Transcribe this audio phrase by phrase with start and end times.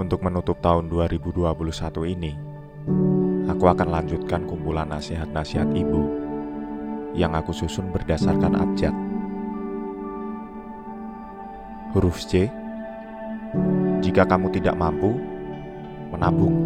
[0.00, 1.44] Untuk menutup tahun 2021
[2.08, 2.32] ini,
[3.52, 6.08] aku akan lanjutkan kumpulan nasihat-nasihat ibu
[7.12, 8.96] yang aku susun berdasarkan abjad.
[11.92, 12.48] Huruf C,
[14.00, 15.20] jika kamu tidak mampu,
[16.08, 16.56] menabung,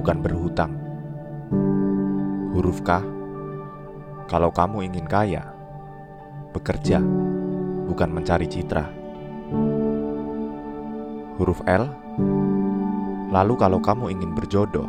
[0.00, 0.72] bukan berhutang.
[2.56, 3.04] Huruf K,
[4.24, 5.52] kalau kamu ingin kaya,
[6.56, 6.96] bekerja,
[7.92, 9.03] bukan mencari citra.
[11.34, 11.90] Huruf L,
[13.34, 14.86] lalu kalau kamu ingin berjodoh,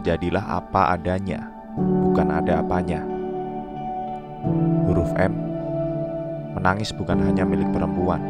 [0.00, 3.04] jadilah apa adanya, bukan ada apanya.
[4.88, 5.36] Huruf M,
[6.56, 8.24] menangis bukan hanya milik perempuan.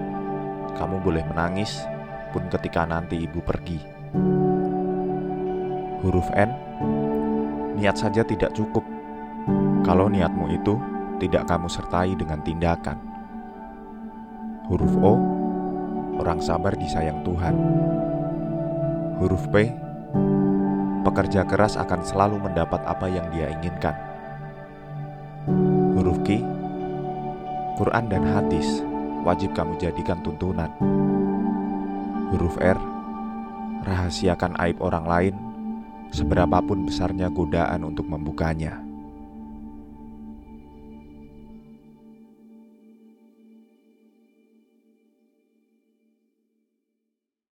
[0.74, 1.86] Kamu boleh menangis
[2.34, 3.78] pun ketika nanti ibu pergi.
[6.02, 6.50] Huruf N,
[7.78, 8.82] niat saja tidak cukup.
[9.86, 10.82] Kalau niatmu itu
[11.22, 12.98] tidak kamu sertai dengan tindakan.
[14.66, 15.39] Huruf O,
[16.20, 17.56] orang sabar disayang Tuhan.
[19.16, 19.72] Huruf P,
[21.04, 23.96] pekerja keras akan selalu mendapat apa yang dia inginkan.
[25.96, 26.44] Huruf Q,
[27.80, 28.84] Quran dan hadis
[29.24, 30.68] wajib kamu jadikan tuntunan.
[32.32, 32.76] Huruf R,
[33.84, 35.34] rahasiakan aib orang lain
[36.12, 38.89] seberapapun besarnya godaan untuk membukanya.